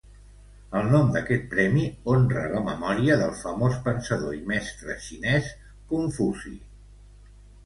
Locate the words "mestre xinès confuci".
4.55-6.57